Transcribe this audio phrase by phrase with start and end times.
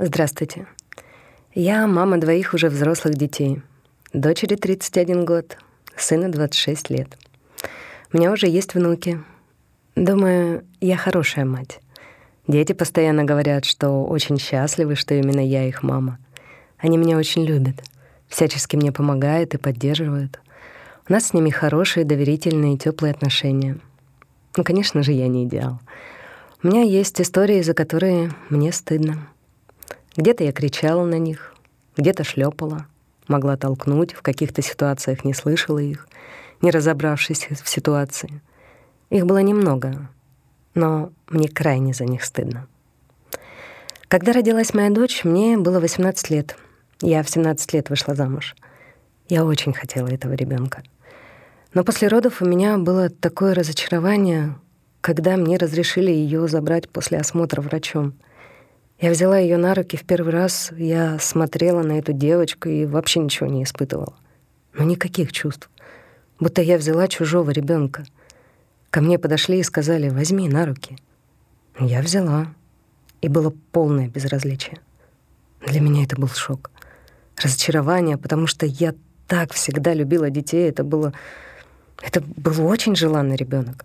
[0.00, 0.68] Здравствуйте.
[1.54, 3.62] Я мама двоих уже взрослых детей.
[4.12, 5.58] Дочери 31 год,
[5.96, 7.18] сына 26 лет.
[8.12, 9.20] У меня уже есть внуки.
[9.96, 11.80] Думаю, я хорошая мать.
[12.46, 16.20] Дети постоянно говорят, что очень счастливы, что именно я их мама.
[16.78, 17.82] Они меня очень любят,
[18.28, 20.38] всячески мне помогают и поддерживают.
[21.08, 23.78] У нас с ними хорошие, доверительные, теплые отношения.
[24.56, 25.80] Ну, конечно же, я не идеал.
[26.62, 29.26] У меня есть истории, за которые мне стыдно.
[30.18, 31.54] Где-то я кричала на них,
[31.96, 32.86] где-то шлепала,
[33.28, 36.08] могла толкнуть, в каких-то ситуациях не слышала их,
[36.60, 38.42] не разобравшись в ситуации.
[39.10, 40.08] Их было немного,
[40.74, 42.66] но мне крайне за них стыдно.
[44.08, 46.56] Когда родилась моя дочь, мне было 18 лет.
[47.00, 48.56] Я в 17 лет вышла замуж.
[49.28, 50.82] Я очень хотела этого ребенка.
[51.74, 54.56] Но после родов у меня было такое разочарование,
[55.00, 58.14] когда мне разрешили ее забрать после осмотра врачом.
[59.00, 63.20] Я взяла ее на руки в первый раз, я смотрела на эту девочку и вообще
[63.20, 64.14] ничего не испытывала.
[64.74, 65.70] Ну, никаких чувств.
[66.40, 68.04] Будто я взяла чужого ребенка.
[68.90, 70.98] Ко мне подошли и сказали «возьми на руки».
[71.78, 72.48] Я взяла,
[73.20, 74.78] и было полное безразличие.
[75.66, 76.70] Для меня это был шок.
[77.36, 78.94] Разочарование, потому что я
[79.28, 81.12] так всегда любила детей, это было
[82.02, 83.84] это был очень желанный ребенок.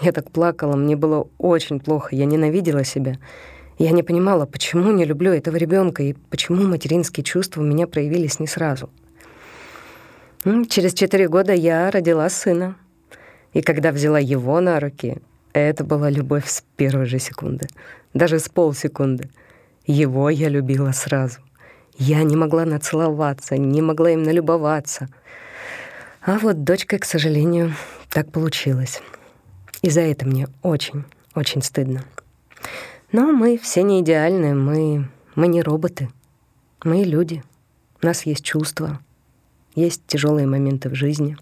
[0.00, 3.18] Я так плакала, мне было очень плохо, я ненавидела себя.
[3.82, 8.38] Я не понимала, почему не люблю этого ребенка и почему материнские чувства у меня проявились
[8.38, 8.90] не сразу.
[10.68, 12.76] Через четыре года я родила сына.
[13.52, 15.18] И когда взяла его на руки,
[15.52, 17.66] это была любовь с первой же секунды,
[18.14, 19.30] даже с полсекунды.
[19.84, 21.40] Его я любила сразу.
[21.98, 25.08] Я не могла нацеловаться, не могла им налюбоваться—
[26.24, 27.74] а вот дочкой, к сожалению,
[28.08, 29.02] так получилось.
[29.82, 32.04] И за это мне очень, очень стыдно.
[33.12, 36.08] Но мы все не идеальны, мы, мы не роботы.
[36.82, 37.44] Мы люди.
[38.00, 39.00] У нас есть чувства,
[39.74, 41.36] есть тяжелые моменты в жизни.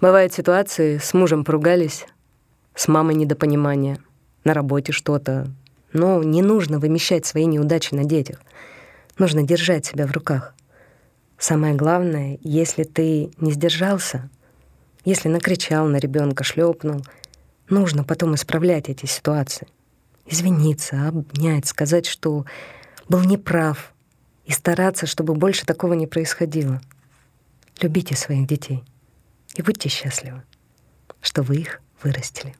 [0.00, 2.06] Бывают ситуации, с мужем поругались,
[2.76, 3.98] с мамой недопонимание,
[4.44, 5.48] на работе что-то.
[5.92, 8.40] Но не нужно вымещать свои неудачи на детях.
[9.18, 10.54] Нужно держать себя в руках.
[11.36, 14.30] Самое главное, если ты не сдержался,
[15.04, 17.04] если накричал на ребенка, шлепнул,
[17.68, 19.66] нужно потом исправлять эти ситуации.
[20.26, 22.44] Извиниться, обнять, сказать, что
[23.08, 23.92] был неправ,
[24.46, 26.80] и стараться, чтобы больше такого не происходило.
[27.80, 28.82] Любите своих детей
[29.56, 30.42] и будьте счастливы,
[31.20, 32.54] что вы их вырастили.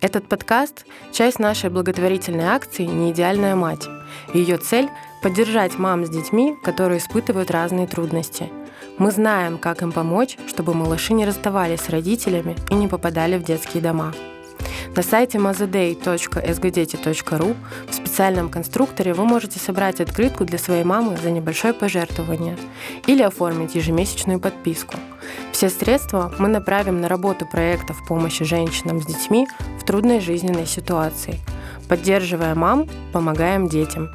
[0.00, 3.86] Этот подкаст— часть нашей благотворительной акции «Неидеальная мать».
[4.34, 4.88] Ее цель—
[5.22, 8.50] поддержать мам с детьми, которые испытывают разные трудности.
[8.98, 13.44] Мы знаем, как им помочь, чтобы малыши не расставались с родителями и не попадали в
[13.44, 14.12] детские дома.
[14.94, 17.56] На сайте mazaday.sgdeti.ru
[17.88, 22.58] в специальном конструкторе вы можете собрать открытку для своей мамы за небольшое пожертвование
[23.06, 24.96] или оформить ежемесячную подписку.
[25.50, 29.48] Все средства мы направим на работу проектов помощи женщинам с детьми
[29.80, 31.40] в трудной жизненной ситуации.
[31.88, 34.10] Поддерживая мам, помогаем детям.